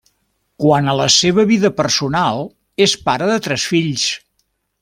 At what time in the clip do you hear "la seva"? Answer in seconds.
0.99-1.45